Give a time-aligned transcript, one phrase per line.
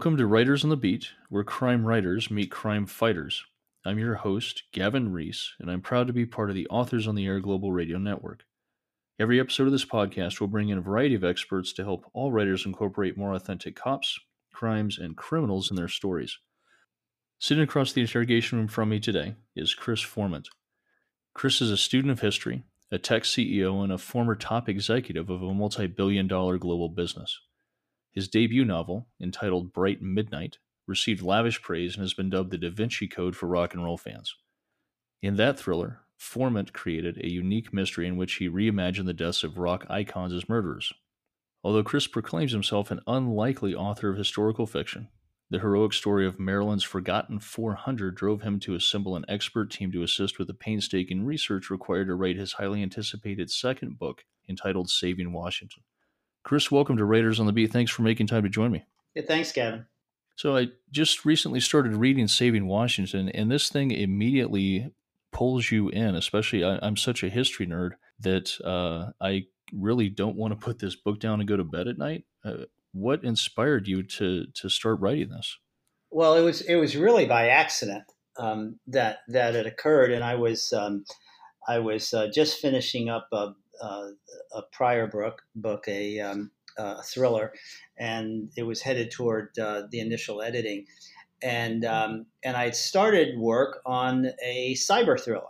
[0.00, 3.44] Welcome to Writers on the Beat, where crime writers meet crime fighters.
[3.84, 7.16] I'm your host, Gavin Reese, and I'm proud to be part of the Authors on
[7.16, 8.46] the Air Global Radio Network.
[9.18, 12.32] Every episode of this podcast will bring in a variety of experts to help all
[12.32, 14.18] writers incorporate more authentic cops,
[14.54, 16.38] crimes, and criminals in their stories.
[17.38, 20.46] Sitting across the interrogation room from me today is Chris Formant.
[21.34, 25.42] Chris is a student of history, a tech CEO, and a former top executive of
[25.42, 27.38] a multi billion dollar global business.
[28.12, 32.70] His debut novel, entitled Bright Midnight, received lavish praise and has been dubbed the Da
[32.70, 34.34] Vinci Code for rock and roll fans.
[35.22, 39.58] In that thriller, Formant created a unique mystery in which he reimagined the deaths of
[39.58, 40.92] rock icons as murderers.
[41.62, 45.08] Although Chris proclaims himself an unlikely author of historical fiction,
[45.50, 50.02] the heroic story of Maryland's Forgotten 400 drove him to assemble an expert team to
[50.02, 55.32] assist with the painstaking research required to write his highly anticipated second book entitled Saving
[55.32, 55.82] Washington.
[56.42, 57.72] Chris, welcome to Writers on the Beat.
[57.72, 58.84] Thanks for making time to join me.
[59.14, 59.86] Yeah, thanks, Gavin.
[60.36, 64.92] So I just recently started reading Saving Washington, and this thing immediately
[65.32, 70.36] pulls you in, especially I, am such a history nerd that uh, I really don't
[70.36, 72.24] want to put this book down and go to bed at night.
[72.44, 75.58] Uh, what inspired you to to start writing this?
[76.10, 78.04] Well, it was it was really by accident
[78.38, 81.04] um, that that it occurred, and I was um,
[81.68, 84.10] I was uh, just finishing up a, a,
[84.52, 87.52] a prior book book a, um, a, thriller,
[87.98, 90.86] and it was headed toward uh, the initial editing,
[91.42, 95.46] and um, and I started work on a cyber thriller.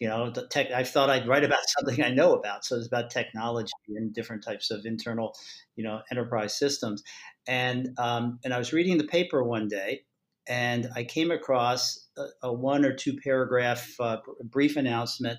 [0.00, 0.70] You know, tech.
[0.72, 2.64] I thought I'd write about something I know about.
[2.64, 5.34] So it's about technology and different types of internal,
[5.74, 7.02] you know, enterprise systems.
[7.48, 10.02] And um, and I was reading the paper one day,
[10.46, 12.05] and I came across
[12.42, 15.38] a, one or two paragraph uh, brief announcement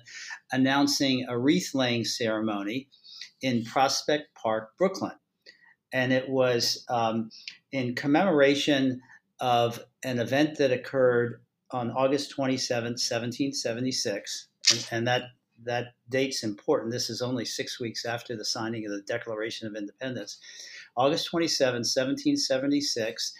[0.52, 2.88] announcing a wreath laying ceremony
[3.42, 5.12] in Prospect Park, Brooklyn,
[5.92, 7.30] and it was um,
[7.72, 9.00] in commemoration
[9.40, 14.48] of an event that occurred on August 27, 1776.
[14.70, 15.22] And, and that,
[15.64, 16.92] that date's important.
[16.92, 20.38] This is only six weeks after the signing of the Declaration of Independence.
[20.96, 23.34] August 27, 1776.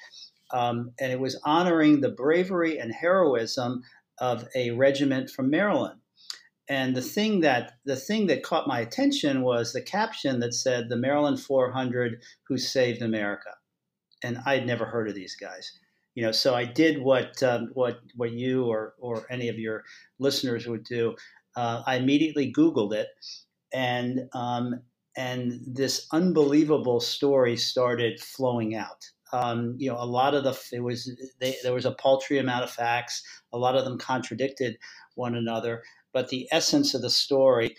[0.53, 3.83] Um, and it was honoring the bravery and heroism
[4.19, 6.01] of a regiment from Maryland.
[6.69, 10.89] And the thing that the thing that caught my attention was the caption that said,
[10.89, 13.55] "The Maryland 400 who saved America,"
[14.23, 15.73] and I'd never heard of these guys
[16.19, 19.85] you know, so I did what um, what what you or or any of your
[20.19, 21.15] listeners would do.
[21.57, 23.07] Uh, I immediately Googled it,
[23.73, 24.81] and um,
[25.17, 29.09] and this unbelievable story started flowing out.
[29.33, 32.65] Um, you know, a lot of the it was they, there was a paltry amount
[32.65, 33.22] of facts.
[33.53, 34.78] A lot of them contradicted
[35.15, 37.77] one another, but the essence of the story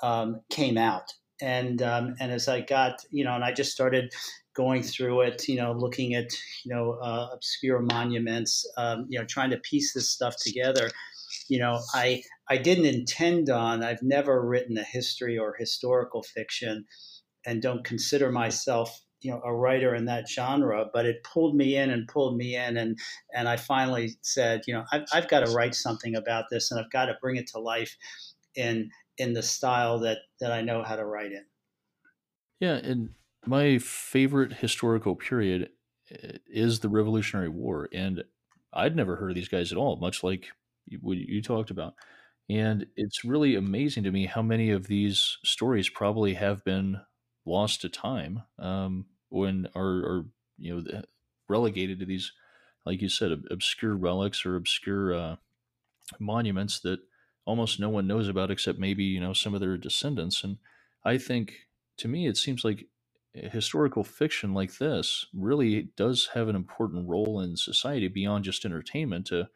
[0.00, 1.12] um, came out.
[1.42, 4.12] And um, and as I got you know, and I just started
[4.54, 6.30] going through it, you know, looking at,
[6.64, 10.90] you know, uh, obscure monuments, um, you know, trying to piece this stuff together.
[11.48, 13.82] You know, I I didn't intend on.
[13.82, 16.84] I've never written a history or historical fiction,
[17.46, 20.86] and don't consider myself, you know, a writer in that genre.
[20.92, 22.98] But it pulled me in and pulled me in, and
[23.34, 26.80] and I finally said, you know, I've, I've got to write something about this, and
[26.80, 27.96] I've got to bring it to life
[28.54, 31.46] in in the style that that I know how to write in.
[32.60, 33.14] Yeah, and
[33.46, 35.70] my favorite historical period
[36.10, 38.24] eh, is the Revolutionary War, and
[38.72, 40.48] I'd never heard of these guys at all, much like
[41.00, 41.94] what you talked about.
[42.48, 47.00] And it's really amazing to me how many of these stories probably have been
[47.44, 50.24] lost to time um, when are, are
[50.58, 51.02] you know
[51.48, 52.32] relegated to these,
[52.84, 55.36] like you said, obscure relics or obscure uh,
[56.18, 57.00] monuments that
[57.44, 60.44] almost no one knows about except maybe you know some of their descendants.
[60.44, 60.58] And
[61.04, 61.68] I think
[61.98, 62.86] to me it seems like
[63.32, 69.26] historical fiction like this really does have an important role in society beyond just entertainment
[69.28, 69.48] to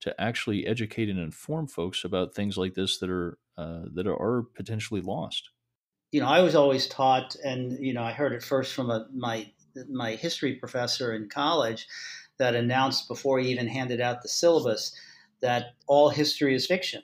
[0.00, 4.42] to actually educate and inform folks about things like this that are uh, that are
[4.42, 5.50] potentially lost.
[6.12, 9.06] You know, I was always taught, and you know, I heard it first from a,
[9.14, 9.50] my
[9.90, 11.86] my history professor in college
[12.38, 14.94] that announced before he even handed out the syllabus
[15.40, 17.02] that all history is fiction.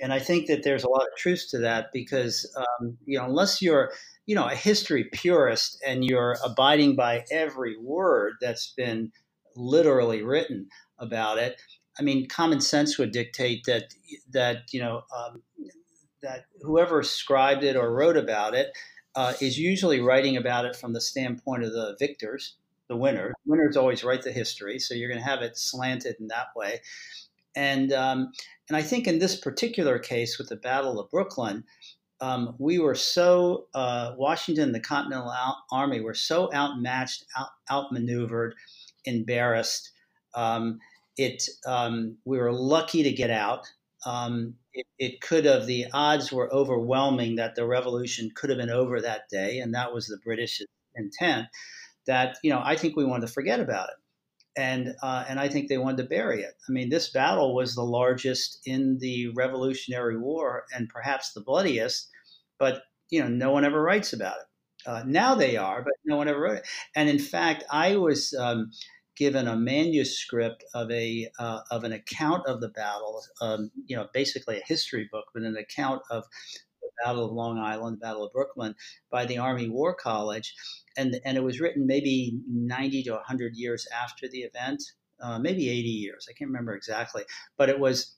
[0.00, 3.24] And I think that there's a lot of truth to that because um, you know,
[3.24, 3.92] unless you're
[4.26, 9.12] you know a history purist and you're abiding by every word that's been
[9.56, 10.68] literally written
[10.98, 11.60] about it
[11.98, 13.92] i mean common sense would dictate that
[14.30, 15.42] that you know um,
[16.22, 18.76] that whoever scribed it or wrote about it
[19.14, 22.56] uh, is usually writing about it from the standpoint of the victors
[22.88, 26.28] the winners winners always write the history so you're going to have it slanted in
[26.28, 26.80] that way
[27.56, 28.32] and um,
[28.68, 31.64] and i think in this particular case with the battle of brooklyn
[32.22, 35.34] um, we were so uh, Washington, the Continental
[35.72, 38.54] Army, were so outmatched, out, outmaneuvered.
[39.04, 39.90] embarrassed.
[40.34, 40.78] Um,
[41.18, 43.66] it um, we were lucky to get out.
[44.04, 48.70] Um, it, it, could have the odds were overwhelming that the revolution could have been
[48.70, 50.60] over that day, and that was the British
[50.96, 51.46] intent.
[52.06, 55.48] That you know, I think we wanted to forget about it, and uh, and I
[55.48, 56.54] think they wanted to bury it.
[56.68, 62.08] I mean, this battle was the largest in the Revolutionary War, and perhaps the bloodiest.
[62.58, 64.88] But you know, no one ever writes about it.
[64.88, 66.66] Uh, now they are, but no one ever wrote it.
[66.96, 68.72] And in fact, I was um,
[69.22, 74.08] given a manuscript of a uh, of an account of the battle, um, you know,
[74.12, 76.24] basically a history book, but an account of
[76.82, 78.74] the Battle of Long Island, Battle of Brooklyn,
[79.10, 80.56] by the Army War College,
[80.96, 84.82] and and it was written maybe ninety to hundred years after the event,
[85.20, 86.26] uh, maybe eighty years.
[86.28, 87.22] I can't remember exactly,
[87.56, 88.16] but it was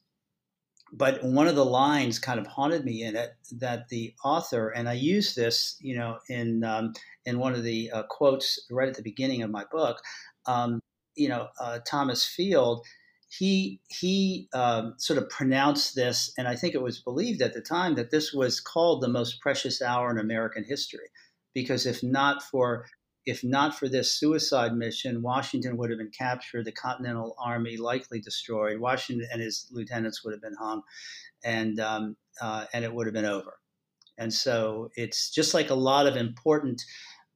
[0.90, 4.88] but one of the lines kind of haunted me in it that the author and
[4.88, 6.94] I use this, you know, in um,
[7.26, 9.98] in one of the uh, quotes right at the beginning of my book
[10.46, 10.80] um,
[11.16, 12.84] you know, uh, Thomas Field,
[13.28, 17.60] he he um, sort of pronounced this, and I think it was believed at the
[17.60, 21.08] time that this was called the most precious hour in American history,
[21.52, 22.86] because if not for
[23.26, 28.20] if not for this suicide mission, Washington would have been captured, the Continental Army likely
[28.20, 30.82] destroyed, Washington and his lieutenants would have been hung,
[31.42, 33.58] and um, uh, and it would have been over.
[34.18, 36.82] And so it's just like a lot of important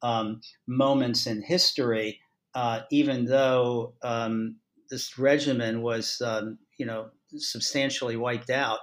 [0.02, 2.20] um, moments in history
[2.54, 4.56] uh, even though um,
[4.90, 8.78] this regimen was, um, you know, substantially wiped out,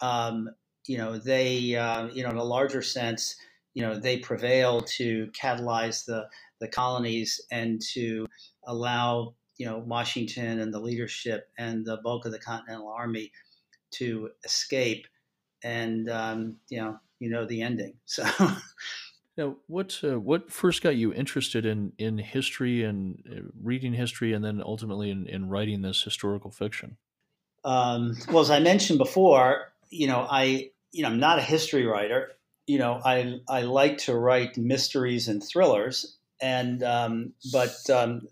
[0.00, 0.48] um,
[0.86, 3.34] you know, they, uh, you know, in a larger sense,
[3.74, 6.26] you know, they prevailed to catalyze the,
[6.60, 8.26] the colonies and to
[8.66, 13.30] allow, you know, Washington and the leadership and the bulk of the Continental Army
[13.92, 15.06] to escape.
[15.64, 17.94] And, um, you know, you know the ending.
[18.04, 18.24] So
[19.36, 24.34] Now, what uh, what first got you interested in in history and uh, reading history,
[24.34, 26.98] and then ultimately in, in writing this historical fiction?
[27.64, 31.86] Um, well, as I mentioned before, you know, I you know I'm not a history
[31.86, 32.32] writer.
[32.66, 38.28] You know, I I like to write mysteries and thrillers, and um, but um,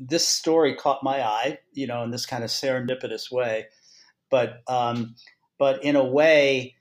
[0.00, 1.58] this story caught my eye.
[1.74, 3.66] You know, in this kind of serendipitous way,
[4.32, 5.14] but um,
[5.60, 6.74] but in a way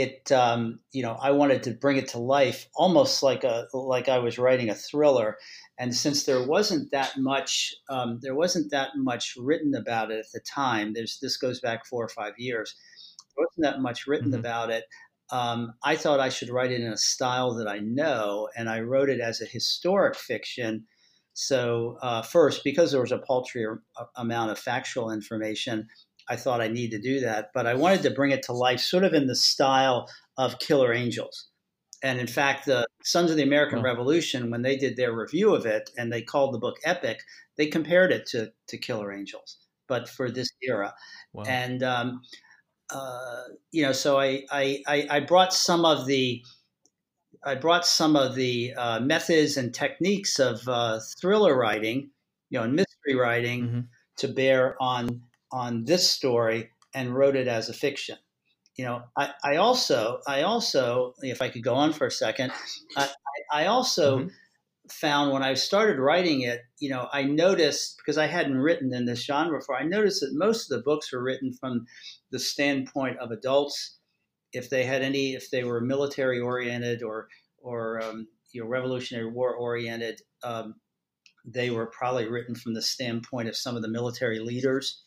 [0.00, 4.08] it um, you know I wanted to bring it to life almost like a like
[4.08, 5.38] I was writing a thriller
[5.78, 10.32] and since there wasn't that much um, there wasn't that much written about it at
[10.32, 12.74] the time there's this goes back four or five years
[13.36, 14.40] there wasn't that much written mm-hmm.
[14.40, 14.84] about it
[15.30, 18.80] um, I thought I should write it in a style that I know and I
[18.80, 20.84] wrote it as a historic fiction
[21.32, 23.66] so uh, first because there was a paltry
[24.16, 25.86] amount of factual information
[26.28, 28.80] I thought I need to do that, but I wanted to bring it to life
[28.80, 31.48] sort of in the style of Killer Angels.
[32.02, 35.66] And in fact, the Sons of the American Revolution, when they did their review of
[35.66, 37.20] it and they called the book epic,
[37.56, 39.56] they compared it to, to Killer Angels,
[39.88, 40.94] but for this era.
[41.32, 41.44] Wow.
[41.46, 42.20] And, um,
[42.90, 46.44] uh, you know, so I, I, I brought some of the
[47.44, 52.10] I brought some of the uh, methods and techniques of uh, thriller writing,
[52.50, 53.80] you know, and mystery writing mm-hmm.
[54.18, 55.22] to bear on
[55.52, 58.16] on this story and wrote it as a fiction.
[58.76, 62.52] You know, I, I also, I also, if I could go on for a second,
[62.96, 63.08] I,
[63.52, 64.28] I also mm-hmm.
[64.90, 69.06] found when I started writing it, you know, I noticed because I hadn't written in
[69.06, 71.86] this genre before, I noticed that most of the books were written from
[72.30, 73.98] the standpoint of adults.
[74.52, 79.30] If they had any, if they were military oriented or or um, you know Revolutionary
[79.30, 80.74] War oriented, um,
[81.44, 85.02] they were probably written from the standpoint of some of the military leaders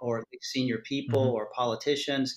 [0.00, 1.34] or senior people mm-hmm.
[1.34, 2.36] or politicians,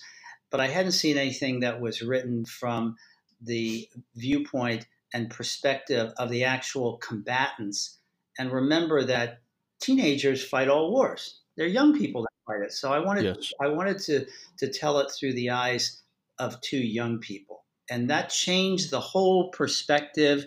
[0.50, 2.96] but I hadn't seen anything that was written from
[3.41, 7.98] the viewpoint and perspective of the actual combatants.
[8.38, 9.41] And remember that
[9.79, 11.39] teenagers fight all wars.
[11.55, 12.72] They're young people that fight it.
[12.72, 13.51] So I wanted yes.
[13.62, 14.25] I wanted to
[14.58, 16.01] to tell it through the eyes
[16.39, 17.63] of two young people.
[17.89, 20.46] And that changed the whole perspective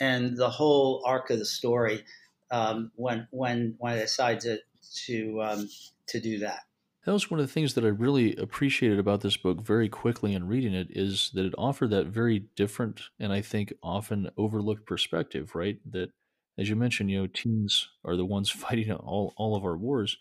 [0.00, 2.04] and the whole arc of the story
[2.50, 4.58] um, when when when I decided to
[5.06, 5.68] to um,
[6.10, 6.60] to do that.
[7.06, 10.34] That was one of the things that I really appreciated about this book very quickly
[10.34, 14.86] in reading it is that it offered that very different and I think often overlooked
[14.86, 15.78] perspective, right?
[15.90, 16.10] That
[16.58, 20.18] as you mentioned, you know, teens are the ones fighting all, all of our wars.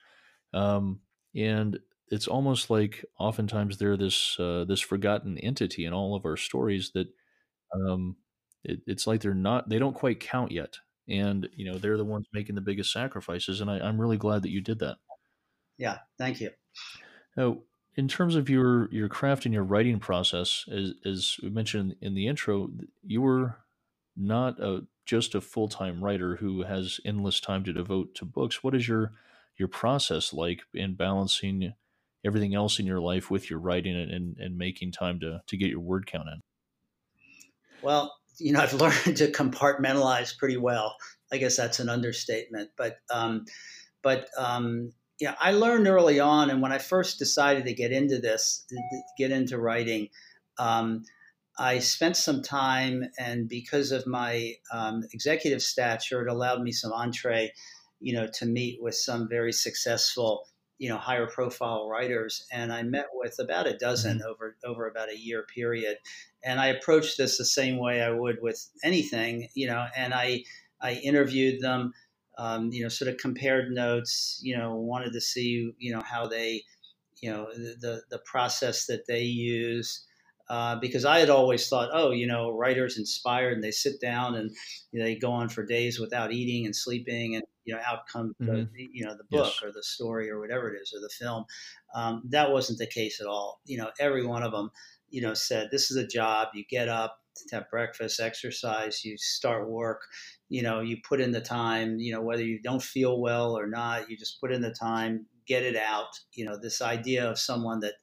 [0.53, 1.01] Um,
[1.35, 6.37] and it's almost like oftentimes they're this uh, this forgotten entity in all of our
[6.37, 7.07] stories that
[7.75, 8.15] um,
[8.63, 10.77] it, it's like they're not they don't quite count yet
[11.07, 14.43] and you know they're the ones making the biggest sacrifices and I, i'm really glad
[14.43, 14.97] that you did that
[15.79, 16.51] yeah, thank you.
[17.35, 17.59] Now,
[17.95, 22.13] in terms of your your craft and your writing process, as as we mentioned in
[22.13, 22.69] the intro,
[23.03, 23.57] you were
[24.15, 28.63] not a just a full time writer who has endless time to devote to books,
[28.63, 29.13] what is your
[29.57, 31.73] your process like in balancing
[32.23, 35.57] everything else in your life with your writing and, and, and making time to to
[35.57, 36.41] get your word count in?
[37.81, 40.95] Well, you know, I've learned to compartmentalize pretty well.
[41.31, 43.45] I guess that's an understatement, but um,
[44.03, 48.19] but um, yeah, I learned early on, and when I first decided to get into
[48.19, 48.65] this,
[49.17, 50.09] get into writing,
[50.57, 51.03] um,
[51.57, 56.93] I spent some time, and because of my um, executive stature, it allowed me some
[56.93, 57.51] entree,
[57.99, 60.47] you know, to meet with some very successful,
[60.77, 64.29] you know, higher profile writers, and I met with about a dozen mm-hmm.
[64.29, 65.97] over over about a year period,
[66.45, 70.45] and I approached this the same way I would with anything, you know, and I
[70.79, 71.93] I interviewed them
[72.39, 76.25] um, you know, sort of compared notes, you know, wanted to see, you know, how
[76.25, 76.63] they,
[77.21, 80.05] you know, the, the process that they use.
[80.49, 84.35] Uh, because I had always thought, oh, you know, writers inspired and they sit down
[84.35, 84.49] and
[84.91, 88.07] you know, they go on for days without eating and sleeping, and you know, out
[88.07, 88.63] comes mm-hmm.
[88.73, 89.61] the, you know the book yes.
[89.61, 91.45] or the story or whatever it is or the film.
[91.93, 93.59] Um, that wasn't the case at all.
[93.65, 94.71] You know, every one of them,
[95.11, 96.47] you know, said this is a job.
[96.55, 97.19] You get up,
[97.51, 100.01] have breakfast, exercise, you start work,
[100.49, 103.67] you know, you put in the time, you know, whether you don't feel well or
[103.67, 106.07] not, you just put in the time, get it out.
[106.33, 107.95] You know, this idea of someone that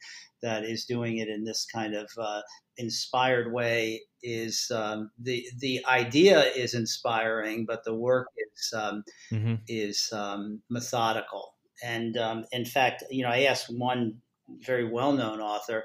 [0.43, 2.43] that is doing it in this kind of uh,
[2.77, 9.55] inspired way is um, the the idea is inspiring, but the work is um, mm-hmm.
[9.69, 11.55] is um, methodical.
[11.83, 14.17] And um, in fact, you know, I asked one
[14.61, 15.85] very well known author,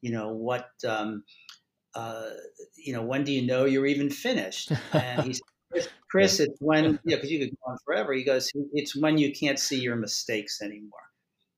[0.00, 1.24] you know, what um,
[1.94, 2.30] uh,
[2.76, 4.72] you know, when do you know you're even finished?
[4.92, 5.32] And he
[5.74, 8.12] said, Chris, it's when, you know, because you could go on forever.
[8.12, 10.98] He goes, it's when you can't see your mistakes anymore,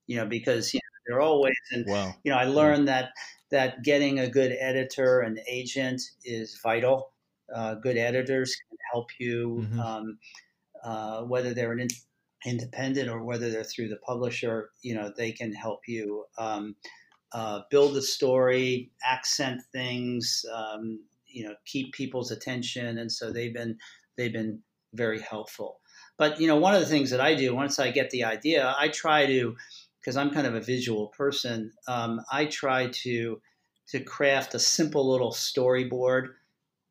[0.07, 2.15] you know, because, you know, they're always, and, wow.
[2.25, 3.03] you know, I learned yeah.
[3.03, 3.11] that,
[3.51, 7.13] that getting a good editor and agent is vital.
[7.55, 9.81] Uh, good editors can help you, mm-hmm.
[9.81, 10.19] um,
[10.85, 11.89] uh, whether they're an in-
[12.47, 16.25] independent or whether they're through the publisher, you know, they can help you.
[16.39, 16.77] Um,
[17.33, 23.55] uh, build the story, accent things, um, you know, keep people's attention, and so they've
[23.55, 23.79] been
[24.17, 24.63] they've been
[24.95, 25.81] very helpful.
[26.17, 28.75] But you know, one of the things that I do once I get the idea,
[28.79, 29.57] I try to
[30.01, 31.73] because I'm kind of a visual person.
[31.87, 33.41] Um, I try to
[33.89, 36.29] to craft a simple little storyboard.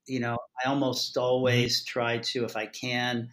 [0.05, 3.29] You know, I almost always try to, if I can,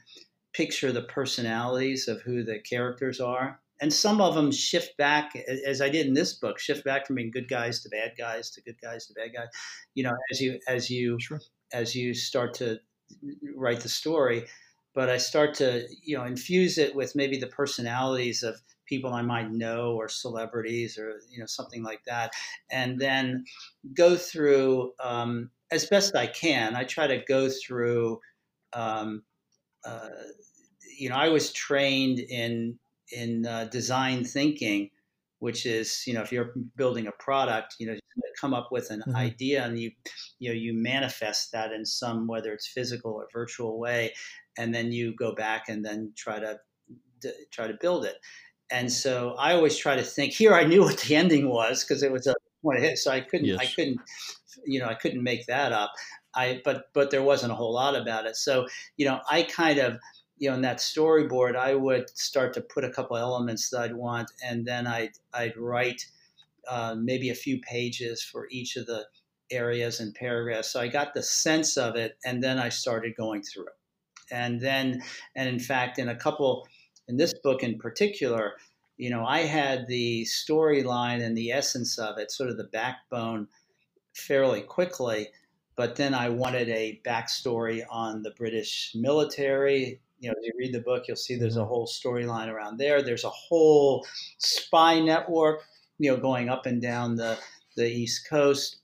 [0.53, 5.81] picture the personalities of who the characters are and some of them shift back as
[5.81, 8.63] I did in this book, shift back from being good guys to bad guys to
[8.63, 9.49] good guys to bad guys.
[9.95, 11.41] You know, as you as you sure.
[11.73, 12.79] as you start to
[13.55, 14.47] write the story,
[14.95, 18.57] but I start to you know infuse it with maybe the personalities of
[18.87, 22.33] people I might know or celebrities or you know something like that,
[22.71, 23.45] and then
[23.95, 26.75] go through um, as best I can.
[26.77, 28.21] I try to go through.
[28.73, 29.23] Um,
[29.85, 30.09] uh,
[30.99, 32.79] you know, I was trained in
[33.13, 34.91] in uh, design thinking,
[35.39, 37.97] which is you know if you're building a product, you know
[38.41, 39.17] come up with an mm-hmm.
[39.17, 39.91] idea and you
[40.39, 44.13] you know you manifest that in some whether it's physical or virtual way,
[44.59, 46.59] and then you go back and then try to
[47.51, 48.17] try to build it.
[48.71, 50.33] And so I always try to think.
[50.33, 53.21] Here, I knew what the ending was because it was a one hit, so I
[53.21, 53.61] couldn't yes.
[53.61, 54.01] I couldn't
[54.65, 55.93] you know I couldn't make that up.
[56.35, 58.37] I but but there wasn't a whole lot about it.
[58.37, 59.99] So you know I kind of
[60.39, 63.97] you know, in that storyboard, I would start to put a couple elements that I'd
[63.97, 66.05] want, and then I'd I'd write
[66.69, 69.07] uh, maybe a few pages for each of the
[69.51, 70.71] areas and paragraphs.
[70.71, 73.67] So I got the sense of it, and then I started going through.
[74.31, 75.03] And then,
[75.37, 76.67] and in fact, in a couple,
[77.09, 78.55] in this book in particular,
[78.97, 83.47] you know, I had the storyline and the essence of it, sort of the backbone,
[84.15, 85.29] fairly quickly.
[85.77, 90.73] But then I wanted a backstory on the British military, you know, as you read
[90.73, 93.03] the book, you'll see there's a whole storyline around there.
[93.03, 94.07] There's a whole
[94.39, 95.63] spy network,
[95.99, 97.39] you know, going up and down the
[97.77, 98.79] the East Coast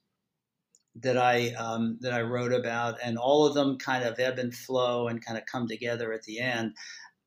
[0.96, 4.54] that I um, that I wrote about, and all of them kind of ebb and
[4.54, 6.74] flow and kind of come together at the end.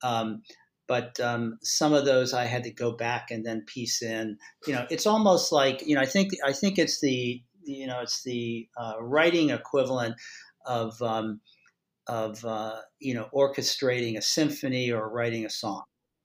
[0.04, 0.44] Um,
[0.88, 4.38] but um, some of those I had to go back and then piece in.
[4.68, 8.02] You know, it's almost like you know, I think I think it's the you know
[8.02, 10.16] it's the uh, writing equivalent
[10.66, 11.42] of um,
[12.08, 15.84] of uh, you know orchestrating a symphony or writing a song.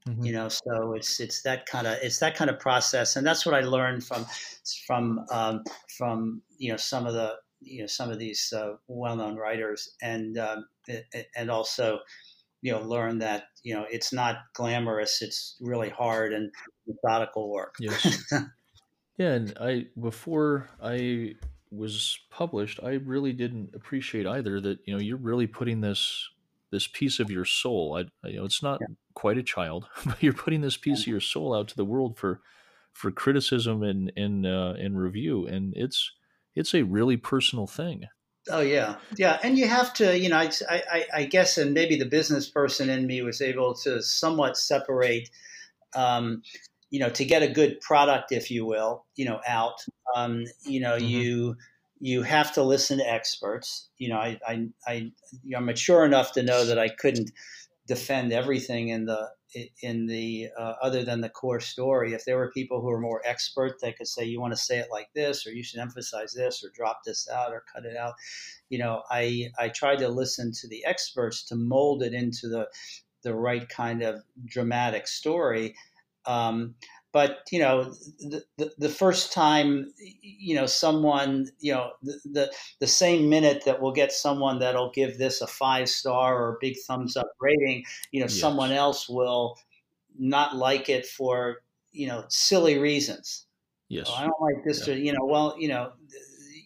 [0.08, 0.24] Mm-hmm.
[0.24, 3.44] You know, so it's it's that kind of it's that kind of process, and that's
[3.44, 4.26] what I learned from
[4.86, 5.62] from um,
[5.96, 10.38] from you know some of the you know some of these uh, well-known writers, and
[10.38, 10.66] um,
[11.36, 12.00] and also
[12.62, 16.50] you know learn that you know it's not glamorous; it's really hard and
[16.86, 17.74] methodical work.
[17.78, 18.24] Yes.
[19.18, 21.34] yeah, and I before I
[21.70, 26.28] was published, I really didn't appreciate either that you know you're really putting this
[26.70, 27.96] this piece of your soul.
[27.96, 28.94] I, you know, it's not yeah.
[29.14, 31.04] quite a child, but you're putting this piece yeah.
[31.04, 32.40] of your soul out to the world for
[32.92, 36.12] for criticism and and uh, and review, and it's
[36.54, 38.06] it's a really personal thing.
[38.48, 41.96] Oh yeah, yeah, and you have to, you know, I, I, I guess, and maybe
[41.96, 45.28] the business person in me was able to somewhat separate,
[45.94, 46.42] um,
[46.90, 49.84] you know, to get a good product, if you will, you know, out.
[50.14, 51.06] Um, you know, mm-hmm.
[51.06, 51.56] you
[52.00, 53.88] you have to listen to experts.
[53.98, 55.12] You know, I, I, I
[55.56, 57.30] I'm mature enough to know that I couldn't
[57.86, 59.28] defend everything in the
[59.82, 62.12] in the uh, other than the core story.
[62.12, 64.78] If there were people who are more expert that could say you want to say
[64.78, 67.96] it like this, or you should emphasize this, or drop this out, or cut it
[67.96, 68.14] out,
[68.68, 72.68] you know, I I tried to listen to the experts to mold it into the
[73.22, 75.74] the right kind of dramatic story.
[76.26, 76.74] Um,
[77.12, 77.84] but you know
[78.20, 83.64] the, the, the, first time you know someone you know the, the, the same minute
[83.64, 87.30] that we'll get someone that'll give this a five star or a big thumbs up
[87.40, 88.38] rating you know yes.
[88.38, 89.58] someone else will
[90.18, 91.62] not like it for
[91.92, 93.46] you know silly reasons
[93.88, 94.94] yes i don't like this yeah.
[94.94, 95.92] you know well you know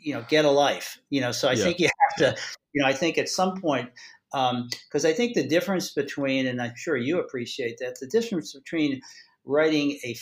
[0.03, 1.65] you know get a life you know so i yeah.
[1.65, 2.43] think you have to
[2.73, 3.91] you know i think at some point
[4.31, 8.53] because um, i think the difference between and i'm sure you appreciate that the difference
[8.53, 9.01] between
[9.45, 10.17] writing a,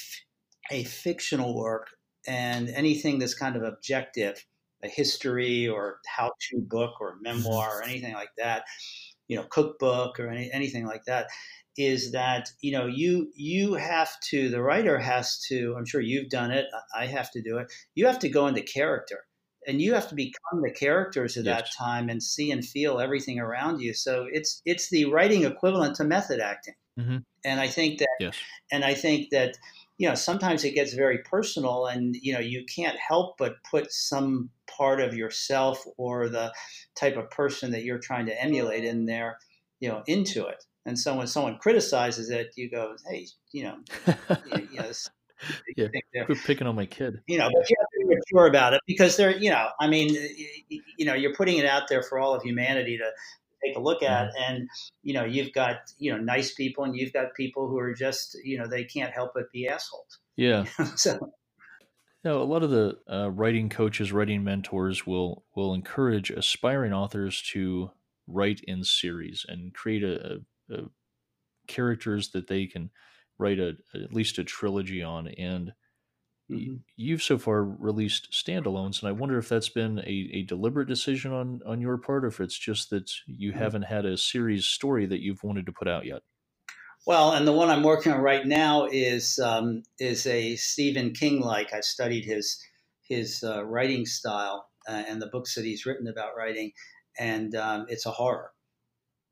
[0.71, 1.89] a fictional work
[2.27, 4.45] and anything that's kind of objective,
[4.85, 8.65] a history or how to book or memoir or anything like that,
[9.29, 11.27] you know, cookbook or any, anything like that,
[11.77, 16.29] is that you know you you have to the writer has to i'm sure you've
[16.29, 19.25] done it i have to do it you have to go into character
[19.67, 21.63] and you have to become the characters at yes.
[21.63, 25.97] that time and see and feel everything around you so it's it's the writing equivalent
[25.97, 27.19] to method acting Mm-hmm.
[27.45, 28.37] And I think that, yes.
[28.71, 29.57] and I think that,
[29.99, 33.93] you know, sometimes it gets very personal, and you know, you can't help but put
[33.93, 36.53] some part of yourself or the
[36.95, 39.39] type of person that you're trying to emulate in there,
[39.81, 40.65] you know, into it.
[40.87, 43.77] And so when someone criticizes it, you go, "Hey, you know,
[44.47, 44.91] you, you know,
[45.77, 48.75] yeah, quit picking on my kid." You know, but you have to be mature about
[48.75, 50.09] it because they're, you know, I mean,
[50.69, 53.11] you know, you're putting it out there for all of humanity to
[53.65, 54.69] take a look at and
[55.03, 58.37] you know you've got you know nice people and you've got people who are just
[58.45, 60.19] you know they can't help but be assholes.
[60.37, 60.65] Yeah.
[60.97, 61.33] So
[62.25, 67.43] now, a lot of the uh, writing coaches, writing mentors will will encourage aspiring authors
[67.53, 67.91] to
[68.29, 70.85] write in series and create a, a, a
[71.67, 72.91] characters that they can
[73.39, 75.29] write a, at least a trilogy on.
[75.29, 75.73] And
[76.51, 76.77] Mm-hmm.
[76.97, 81.33] You've so far released standalones, and I wonder if that's been a, a deliberate decision
[81.33, 83.59] on on your part, or if it's just that you mm-hmm.
[83.59, 86.23] haven't had a series story that you've wanted to put out yet.
[87.07, 91.41] Well, and the one I'm working on right now is um, is a Stephen King
[91.41, 91.73] like.
[91.73, 92.63] I studied his
[93.09, 96.73] his uh, writing style uh, and the books that he's written about writing,
[97.19, 98.53] and um, it's a horror.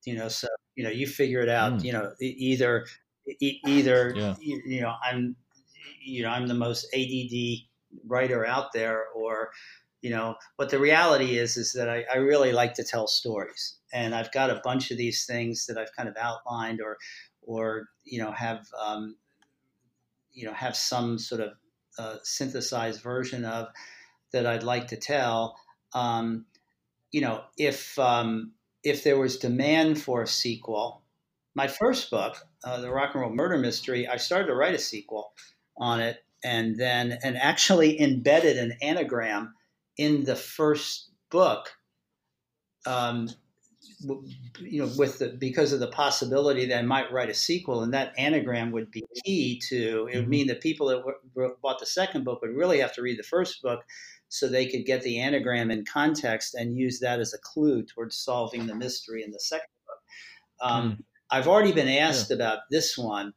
[0.05, 1.75] You know, so you know you figure it out.
[1.75, 1.85] Mm.
[1.85, 2.87] You know, either
[3.40, 4.35] either yeah.
[4.40, 5.37] you, you know I'm
[6.00, 7.66] you know I'm the most ADD
[8.06, 9.50] writer out there, or
[10.02, 10.36] you know.
[10.56, 14.32] But the reality is is that I, I really like to tell stories, and I've
[14.32, 16.96] got a bunch of these things that I've kind of outlined, or
[17.42, 19.16] or you know have um,
[20.32, 21.52] you know have some sort of
[21.98, 23.68] uh, synthesized version of
[24.32, 25.56] that I'd like to tell.
[25.92, 26.46] Um,
[27.10, 31.02] you know, if um, if there was demand for a sequel,
[31.54, 34.78] my first book, uh, the Rock and Roll Murder Mystery, I started to write a
[34.78, 35.32] sequel,
[35.81, 39.55] on it, and then and actually embedded an anagram
[39.97, 41.71] in the first book.
[42.87, 43.29] Um,
[44.61, 47.93] you know, with the because of the possibility that I might write a sequel, and
[47.93, 50.09] that anagram would be key to.
[50.11, 50.31] It would mm-hmm.
[50.31, 51.03] mean that people that
[51.35, 53.85] w- bought the second book would really have to read the first book,
[54.29, 58.16] so they could get the anagram in context and use that as a clue towards
[58.16, 60.71] solving the mystery in the second book.
[60.71, 61.05] Um, mm.
[61.31, 62.37] I've already been asked yeah.
[62.37, 63.35] about this one,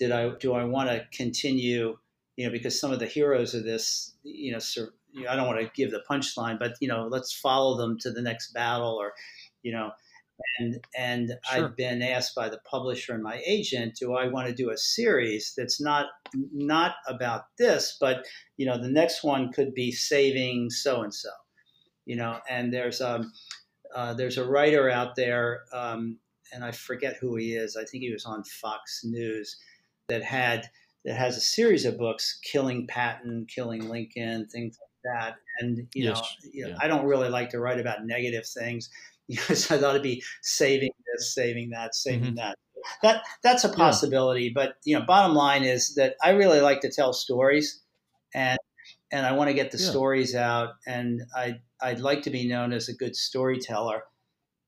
[0.00, 1.96] did I do I want to continue?
[2.36, 4.94] You know, because some of the heroes of this, you know, sur-
[5.28, 8.22] I don't want to give the punchline, but you know, let's follow them to the
[8.22, 9.12] next battle, or
[9.62, 9.90] you know,
[10.58, 11.66] and and sure.
[11.66, 14.76] I've been asked by the publisher and my agent, do I want to do a
[14.78, 18.24] series that's not not about this, but
[18.56, 21.30] you know, the next one could be saving so and so,
[22.06, 23.30] you know, and there's um
[23.94, 26.16] uh, there's a writer out there, um,
[26.54, 27.76] and I forget who he is.
[27.76, 29.58] I think he was on Fox News
[30.10, 30.68] that had
[31.04, 35.36] that has a series of books, Killing Patton, Killing Lincoln, things like that.
[35.60, 36.18] And you yes.
[36.18, 36.76] know, you know yeah.
[36.80, 38.90] I don't really like to write about negative things
[39.28, 42.34] because I thought it'd be saving this, saving that, saving mm-hmm.
[42.36, 42.56] that.
[43.02, 44.52] That that's a possibility, yeah.
[44.54, 47.82] but you know, bottom line is that I really like to tell stories,
[48.34, 48.58] and
[49.12, 49.90] and I want to get the Yeah.
[49.90, 54.04] stories out, and I I'd like to be known as a good storyteller.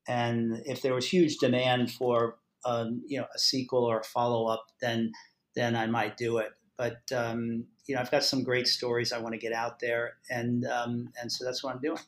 [0.06, 4.46] And if there was huge demand for um, you know a sequel or a follow
[4.46, 5.12] up, then
[5.54, 6.52] then I might do it.
[6.76, 10.14] But um, you know, I've got some great stories I want to get out there,
[10.30, 11.98] and um, and so that's what I'm doing.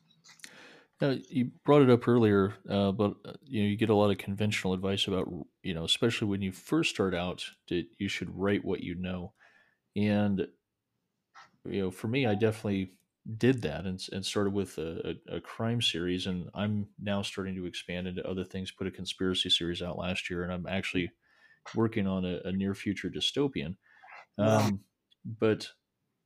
[1.00, 4.11] Now, you brought it up earlier, uh, but uh, you know you get a lot
[4.11, 5.28] of conventional advice about
[5.62, 9.33] you know, especially when you first start out, that you should write what you know.
[9.96, 10.46] And
[11.66, 12.92] you know, for me, I definitely
[13.38, 17.54] did that and, and started with a, a, a crime series, and I'm now starting
[17.57, 18.70] to expand into other things.
[18.70, 21.11] Put a conspiracy series out last year, and I'm actually
[21.74, 23.77] working on a, a near future dystopian.
[24.38, 24.81] Um,
[25.24, 25.68] but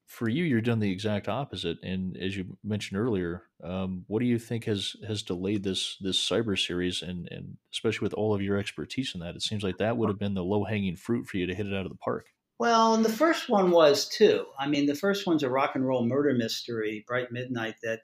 [0.07, 1.77] for you, you're done the exact opposite.
[1.83, 6.18] And as you mentioned earlier, um, what do you think has has delayed this this
[6.18, 9.77] cyber series, and and especially with all of your expertise in that, it seems like
[9.79, 11.92] that would have been the low hanging fruit for you to hit it out of
[11.92, 12.27] the park.
[12.59, 14.46] Well, and the first one was too.
[14.59, 18.01] I mean, the first one's a rock and roll murder mystery, Bright Midnight, that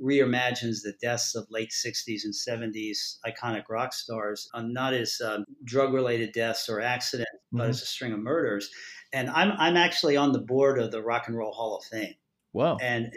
[0.00, 5.44] reimagines the deaths of late 60s and 70s iconic rock stars, uh, not as um,
[5.64, 7.70] drug related deaths or accidents, but Mhm.
[7.70, 8.70] as a string of murders.
[9.12, 12.14] And I'm, I'm actually on the board of the Rock and Roll Hall of Fame.
[12.52, 12.82] Wow.
[12.82, 13.12] And,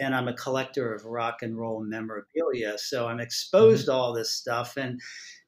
[0.00, 2.78] and I'm a collector of rock and roll memorabilia.
[2.78, 3.20] So I'm
[3.58, 3.82] Mhm.
[3.82, 4.76] exposed to all this stuff.
[4.76, 5.00] And,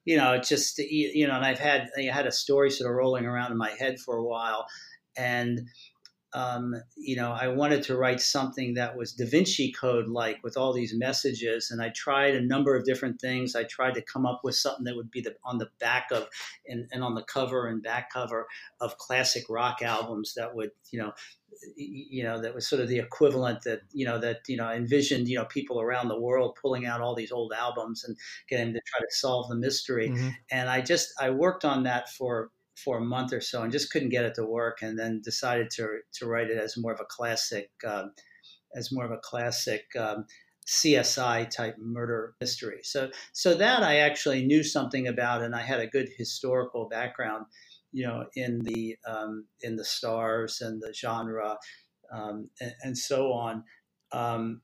[0.05, 2.95] you know, it's just, you know, and I've had, I had a story sort of
[2.97, 4.67] rolling around in my head for a while.
[5.17, 5.61] And,
[6.33, 10.55] um, you know, I wanted to write something that was Da Vinci Code like with
[10.57, 13.55] all these messages, and I tried a number of different things.
[13.55, 16.27] I tried to come up with something that would be the, on the back of
[16.67, 18.47] and, and on the cover and back cover
[18.79, 21.11] of classic rock albums that would, you know,
[21.75, 24.75] you know, that was sort of the equivalent that you know that you know I
[24.75, 28.17] envisioned you know people around the world pulling out all these old albums and
[28.49, 30.35] getting to try to solve the mystery Mhm.
[30.49, 32.51] and I just I worked on that for
[32.83, 35.69] for a month or so and just couldn't get it to work, and then decided
[35.71, 38.13] to to write it as more of a classic, um,
[38.75, 40.25] as more of a classic um,
[40.67, 42.81] CSI type murder mystery.
[42.83, 47.45] So so that I actually knew something about, and I had a good historical background,
[47.91, 51.57] you know, in the um, in the stars and the genre,
[52.13, 53.63] um, and, and so on.
[54.11, 54.61] Um,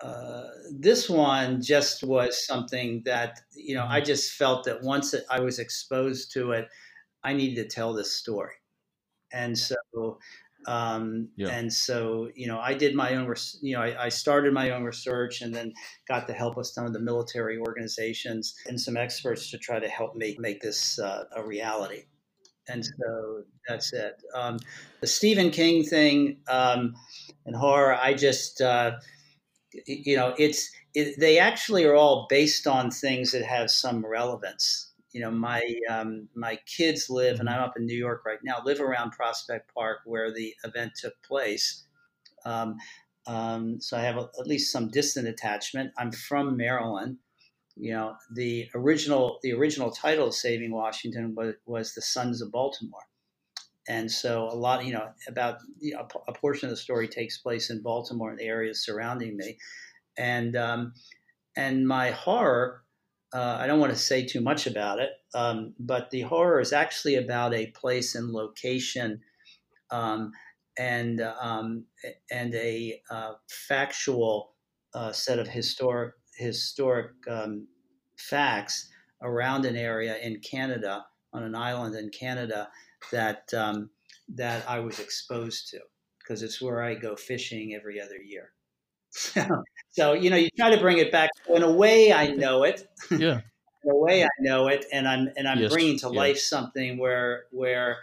[0.00, 4.04] uh, this one just was something that you know I Mhm.
[4.04, 6.68] just felt that once I was exposed to it,
[7.24, 8.54] I needed to tell this story,
[9.32, 10.18] and so
[10.66, 11.48] um, Yeah.
[11.48, 14.70] and so you know I did my own res- you know I, I started my
[14.70, 15.72] own research and then
[16.08, 19.88] got the help of some of the military organizations and some experts to try to
[19.88, 22.04] help me make this uh, a reality.
[22.68, 24.22] And so that's it.
[24.34, 24.58] Um,
[25.00, 26.94] the Stephen King thing um,
[27.44, 28.92] and horror, I just uh,
[29.86, 34.91] you know it's it, they actually are all based on things that have some relevance
[35.12, 37.54] you know my um, my kids live and Mhm.
[37.54, 41.14] i'm up in new york right now live around prospect park where the event took
[41.22, 41.86] place.
[42.44, 42.76] Um,
[43.26, 45.92] um, so i have a, at least some distant attachment.
[45.98, 47.18] I'm from maryland.
[47.76, 52.52] You know the original the original title of saving washington was, was the sons of
[52.52, 53.06] baltimore.
[53.88, 57.38] And so a lot you know about you know, a portion of the story takes
[57.38, 59.58] place in baltimore and the areas surrounding me.
[60.18, 60.94] And um,
[61.56, 62.84] and my horror
[63.34, 66.72] uh, i don't want to say too much about it um, but the horror is
[66.72, 69.20] actually about a place and location
[69.90, 70.32] um,
[70.78, 71.84] and um,
[72.30, 73.32] and a uh,
[73.68, 74.54] factual
[74.94, 77.66] uh, set of historic historic um,
[78.16, 78.88] facts
[79.22, 82.68] around an area in Canada on an island in Canada
[83.10, 83.90] that um,
[84.28, 85.80] that I was exposed to
[86.18, 88.52] because it's where I go fishing every other year.
[89.90, 91.30] so you know, you try to bring it back.
[91.46, 92.88] So in a way, I know it.
[93.16, 93.42] Yeah.
[93.84, 95.68] in a way, I know it, and I'm and I'm Yes.
[95.68, 98.02] bringing to life something where where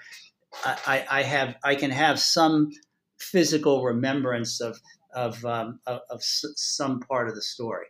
[0.66, 2.72] I, I have I can have some
[3.20, 4.80] physical remembrance of
[5.14, 7.88] of um, of, of s- some part of the story.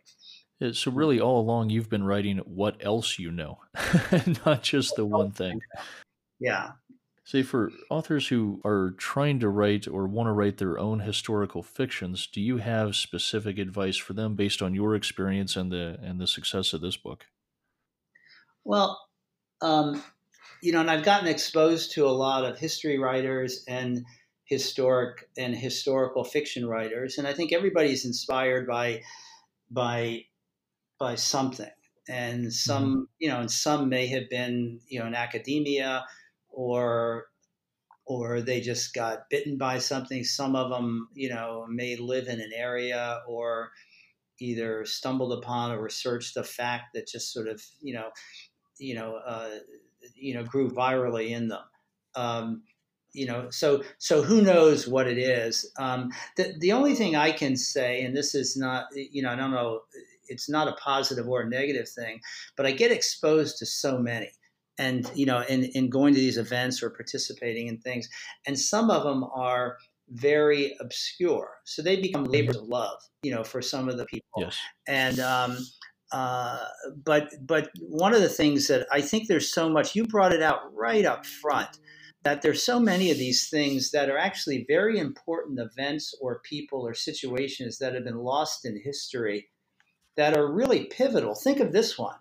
[0.60, 3.60] Yeah, So really, all along, you've been writing what else you know,
[4.44, 5.62] not just the one thing.
[6.40, 6.72] Yeah.
[7.30, 11.62] Say for authors who are trying to write or want to write their own historical
[11.62, 16.20] fictions, do you have specific advice for them based on your experience and the and
[16.20, 17.26] the success of this book?
[18.64, 18.98] Well,
[19.60, 20.02] um,
[20.60, 24.04] you know, and I've gotten exposed to a lot of history writers and
[24.42, 29.02] historic and historical fiction writers, and I think everybody's inspired by
[29.70, 30.24] by
[30.98, 31.70] by something,
[32.08, 36.04] and some you know, and some may have been you know in academia
[36.52, 37.26] or
[38.06, 40.24] or they just got bitten by something.
[40.24, 43.70] Some of them, you know, may live in an area or
[44.40, 48.10] either stumbled upon or researched a fact that just sort of, you know,
[48.78, 49.50] you know, uh,
[50.16, 51.62] you know, grew virally in them.
[52.16, 52.62] Um,
[53.12, 55.70] you know, so so who knows what it is?
[55.78, 59.36] Um, the the only thing I can say, and this is not, you know, I
[59.36, 59.80] don't know,
[60.28, 62.20] it's not a positive or a negative thing,
[62.56, 64.30] but I get exposed to so many,
[64.80, 68.08] and you know, in in going to these events or participating in things,
[68.46, 69.76] and some of them are
[70.08, 74.38] very obscure, so they become labors of love, you know, for some of the people,
[74.38, 74.56] Yes.
[74.88, 75.20] and.
[75.20, 75.58] Um,
[76.12, 76.64] uh,
[77.04, 80.42] but but one of the things that I think there's so much you brought it
[80.42, 81.78] out right up front
[82.24, 86.86] that there's so many of these things that are actually very important events or people
[86.86, 89.48] or situations that have been lost in history
[90.16, 91.34] that are really pivotal.
[91.34, 92.16] Think of this one.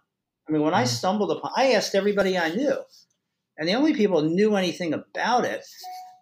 [0.49, 0.87] I mean, when I Mhm.
[0.87, 2.77] stumbled upon, I asked everybody I knew,
[3.57, 5.65] and the only people who knew anything about it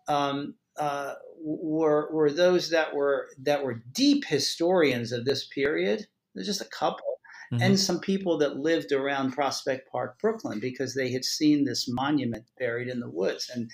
[0.10, 6.08] um, uh, were were those that were that were deep historians of this period.
[6.36, 7.06] There's just a couple
[7.52, 7.62] Mhm.
[7.62, 12.46] and some people that lived around Prospect Park, Brooklyn, because they had seen this monument
[12.60, 13.72] buried in the woods, and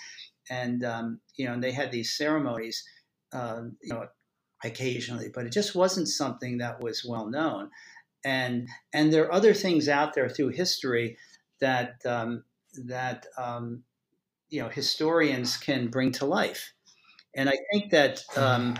[0.50, 2.84] and um, you know, and they had these ceremonies,
[3.34, 4.08] um, you know,
[4.64, 7.72] occasionally, but it just wasn't something that was well known,
[8.26, 11.18] and and there are other things out there through history
[11.60, 12.44] that um,
[12.86, 13.84] that um,
[14.50, 16.74] you know historians can bring to life,
[17.36, 18.24] and I think that.
[18.38, 18.78] Um,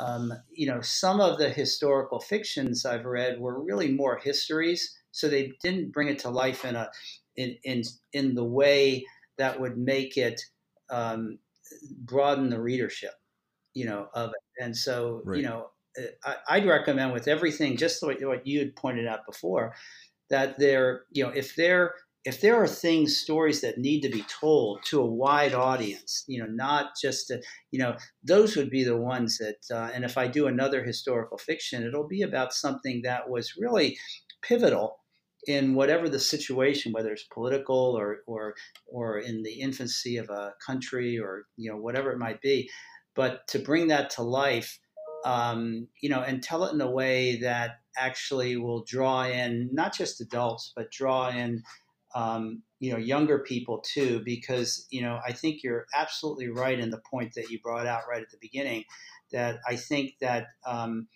[0.00, 5.28] um, you know, some of the historical fictions I've read were really more histories, so
[5.28, 6.90] they didn't bring it to life in a
[7.36, 9.04] in in in the way
[9.38, 10.40] that would make it
[10.90, 11.38] um,
[11.98, 13.14] broaden the readership,
[13.74, 14.62] you know, of it.
[14.64, 15.34] And so, Right.
[15.34, 15.70] you know,
[16.48, 19.74] I'd recommend with everything, just what, what you had pointed out before,
[20.30, 24.22] that there, you know, if there if there are things, stories that need to be
[24.40, 28.84] told to a wide audience, you know, not just to, you know, those would be
[28.84, 33.00] the ones that, uh, and if I do another historical fiction, it'll be about something
[33.02, 33.96] that was really
[34.42, 34.98] pivotal
[35.46, 38.54] in whatever the situation, whether it's political or, or,
[38.86, 42.68] or in the infancy of a country or, you know, whatever it might be.
[43.14, 44.78] But to bring that to life,
[45.24, 49.94] um, you know, and tell it in a way that actually will draw in not
[49.96, 51.62] just adults, but draw in
[52.14, 56.90] um, you know younger people too because you know i think you're absolutely right in
[56.90, 58.84] the point that you brought out right at the beginning
[59.32, 61.08] that i think that um,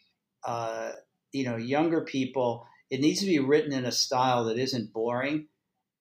[0.44, 0.92] uh,
[1.32, 5.48] you know younger people it needs to be written in a style that isn't boring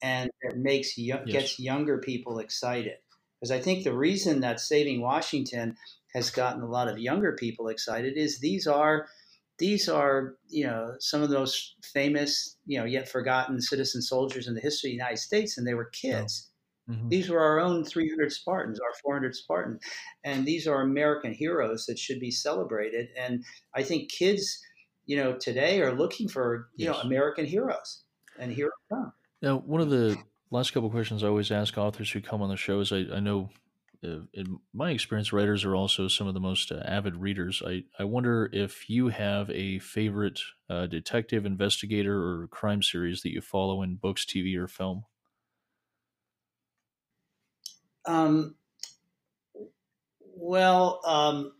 [0.03, 1.43] and that makes yo- Yes.
[1.43, 2.97] gets younger people excited
[3.39, 5.77] because i think the reason that saving washington
[6.13, 9.08] has gotten a lot of younger people excited is these are
[9.60, 14.47] these are you know some of the most famous you know yet forgotten citizen soldiers
[14.47, 16.50] in the history of the United States, and they were kids.
[16.89, 17.10] Mhm.
[17.10, 19.84] These were our own 300 Spartans, our 400 Spartans,
[20.24, 23.10] and these are American heroes that should be celebrated.
[23.15, 23.45] And
[23.76, 24.60] I think kids,
[25.06, 28.04] you know, today are looking for you know American heroes,
[28.39, 29.13] and here come.
[29.41, 30.17] Now, one of the
[30.50, 33.00] last couple of questions I always ask authors who come on the show is I,
[33.13, 33.50] I know,
[34.03, 37.61] uh, in my experience, writers are also some of the most uh, avid readers.
[37.65, 43.31] I, I wonder if you have a favorite uh, detective, investigator, or crime series that
[43.31, 45.05] you follow in books, TV, or film.
[48.05, 48.55] Um,
[50.19, 51.53] well, um,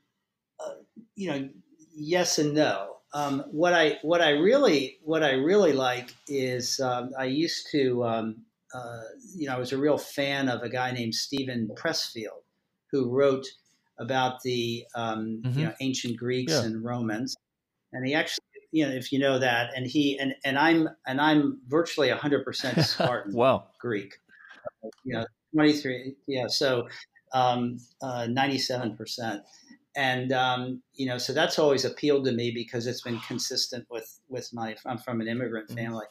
[0.60, 0.74] uh,
[1.16, 1.50] you know,
[1.94, 2.98] yes and no.
[3.14, 8.04] Um, what I what I really what I really like is um, I used to
[8.06, 9.04] um, uh,
[9.36, 12.44] you know I was a real fan of a guy named Steven Pressfield
[12.92, 13.46] who wrote
[14.00, 15.52] about the um, Mhm.
[15.54, 16.62] you know ancient Greeks Yeah.
[16.62, 17.36] and Romans,
[17.94, 21.22] and he actually you know if you know that and he and and I'm and
[21.22, 23.36] I'm virtually hundred percent Spartan.
[23.36, 23.68] wow.
[23.80, 24.16] Greek.
[25.04, 26.88] You know, 23, yeah, so
[27.34, 29.44] um, uh, 97%.
[29.96, 34.20] And, um, you know, so that's always appealed to me because it's been consistent with,
[34.30, 35.78] with my, I'm from an immigrant Mhm.
[35.78, 36.06] family.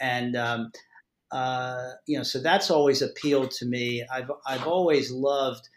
[0.00, 0.72] And, um,
[1.30, 4.04] uh, you know, so that's always appealed to me.
[4.12, 5.68] I've, I've always loved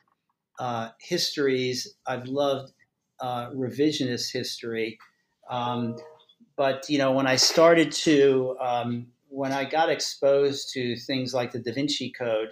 [0.60, 1.96] uh, histories.
[2.08, 2.74] I've loved
[3.20, 4.98] uh, revisionist history.
[5.50, 5.96] Um,
[6.56, 11.52] but you know, when I started to, um, when I got exposed to things like
[11.52, 12.50] the Da Vinci Code,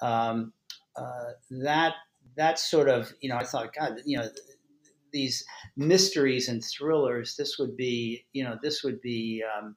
[0.00, 0.52] um,
[0.96, 1.94] uh, that
[2.36, 4.28] that sort of, you know, I thought, God, you know,
[5.12, 5.44] these
[5.76, 7.36] mysteries and thrillers.
[7.36, 9.76] This would be, you know, this would be, um,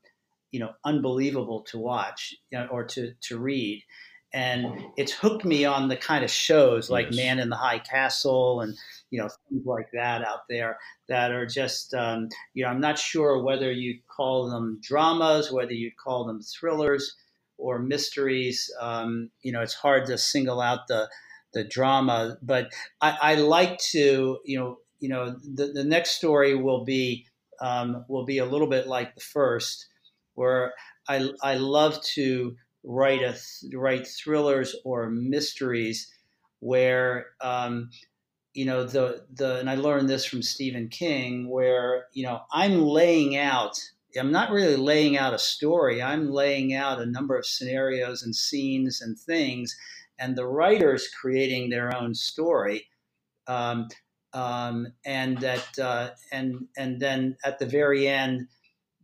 [0.52, 3.84] you know, unbelievable to watch you know, or to to read.
[4.34, 7.16] And it's hooked me on the kind of shows like Yes.
[7.16, 8.76] Man in the High Castle and
[9.10, 13.00] you know things like that out there that are just um, you know I'm not
[13.00, 17.16] sure whether you call them dramas, whether you call them thrillers
[17.58, 18.70] or mysteries.
[18.80, 21.10] Um, you know, it's hard to single out the
[21.54, 26.56] the drama, but I, I like to you know you know the, the next story
[26.56, 27.26] will be
[27.62, 29.88] um, will be a little bit like the first,
[30.38, 30.74] where
[31.10, 33.36] I I love to write a
[33.76, 36.12] write thrillers or mysteries
[36.60, 37.90] where um,
[38.54, 42.82] you know the the and I learned this from Stephen King, where you know I'm
[42.82, 43.80] laying out.
[44.18, 46.02] I'm not really laying out a story.
[46.02, 49.76] I'm laying out a number of scenarios and scenes and things,
[50.20, 52.88] and the writer's creating their own story.
[53.48, 53.88] Um,
[54.34, 58.48] um, and that uh, and and then at the very end,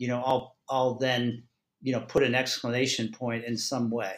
[0.04, 1.44] you know, I'll I'll then
[1.82, 4.16] you know put an exclamation point in some way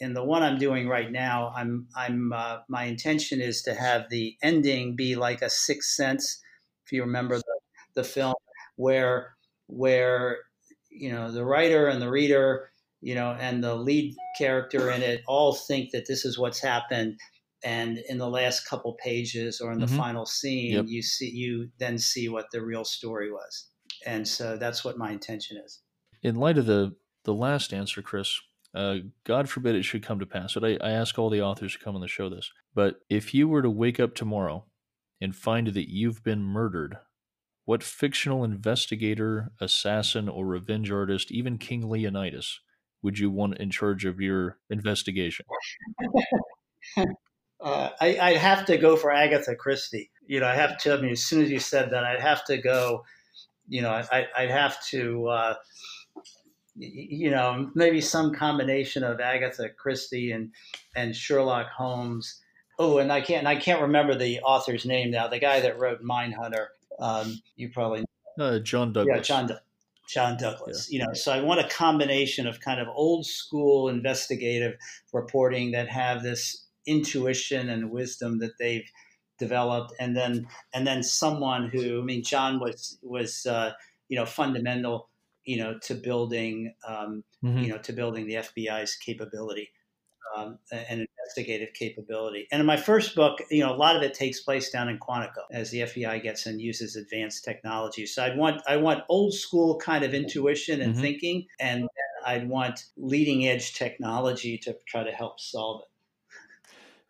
[0.00, 4.08] in the one I'm doing right now, I'm I'm uh, my intention is to have
[4.08, 6.42] the ending be like a Sixth Sense,
[6.86, 7.60] if you remember the,
[7.94, 8.34] the film,
[8.76, 9.34] where
[9.66, 10.38] where
[10.90, 12.70] you know the writer and the reader,
[13.02, 17.18] you know, and the lead character in it all think that this is what's happened,
[17.62, 19.98] and in the last couple pages or in the mm-hmm.
[19.98, 20.86] final scene, yep.
[20.88, 23.68] you see you then see what the real story was,
[24.06, 25.80] and so that's what my intention is.
[26.22, 28.40] In light of the the last answer, Chris,
[28.74, 30.54] uh, God forbid it should come to pass.
[30.54, 32.50] But I, I ask all the authors who come on the show this.
[32.74, 34.64] But if you were to wake up tomorrow
[35.20, 36.96] and find that you've been murdered,
[37.64, 42.60] what fictional investigator, assassin, or revenge artist, even King Leonidas,
[43.02, 45.46] would you want in charge of your investigation?
[47.60, 50.10] uh, I, would have to go for Agatha Christie.
[50.26, 50.94] You know, I have to.
[50.94, 53.04] I mean, as soon as you said that, I'd have to go.
[53.70, 55.28] You know, I, would have to.
[55.28, 55.54] Uh,
[56.76, 60.50] you know, maybe some combination of Agatha Christie and
[60.96, 62.40] and Sherlock Holmes.
[62.78, 65.28] Oh, and I can't I can't remember the author's name now.
[65.28, 66.68] The guy that wrote Mindhunter.
[66.98, 68.04] Um, you probably
[68.38, 69.16] uh, John Douglas.
[69.16, 69.50] Yeah, John
[70.08, 70.88] John Douglas.
[70.90, 71.00] Yeah.
[71.00, 74.76] You know, so I want a combination of kind of old school investigative
[75.12, 78.90] reporting that have this intuition and wisdom that they've
[79.40, 83.72] developed, and then and then someone who I mean, John was was uh,
[84.08, 85.10] you know fundamental
[85.44, 87.58] you know, to building, um, mm-hmm.
[87.58, 89.70] you know, to building the FBI's capability
[90.36, 92.46] um, and investigative capability.
[92.52, 94.98] And in my first book, you know, a lot of it takes place down in
[94.98, 98.06] Quantico as the FBI gets and uses advanced technology.
[98.06, 101.02] So I'd want I want old school kind of intuition and mm-hmm.
[101.02, 101.88] thinking, and
[102.24, 105.89] I'd want leading edge technology to try to help solve it.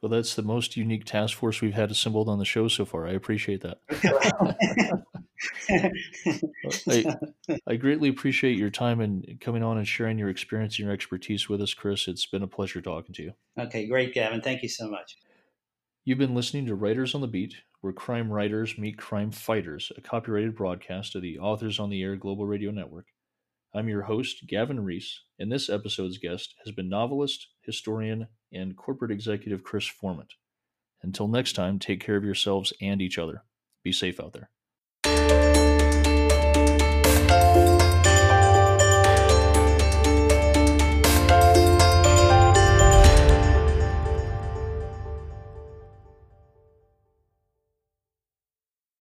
[0.03, 3.07] Well, that's the most unique task force we've had assembled on the show so far.
[3.07, 3.81] I appreciate that.
[6.89, 7.17] I,
[7.67, 11.51] I greatly appreciate your time and coming on and sharing your experience and your expertise
[11.51, 12.09] with us, Chris.
[12.09, 13.33] It's been a pleasure talking to you.
[13.59, 14.41] Okay, great, Gavin.
[14.41, 15.19] Thank you so much.
[16.05, 20.01] You've been listening to Writers on the Beat, where crime writers meet crime fighters, a
[20.01, 23.07] copyrighted broadcast of the Authors on the Air Global Radio Network.
[23.75, 29.11] I'm your host, Gavin Reese, and this episode's guest has been novelist, historian, and corporate
[29.11, 30.31] executive Chris Formant.
[31.03, 33.45] Until next time, take care of yourselves and each other.
[33.83, 34.51] Be safe out there.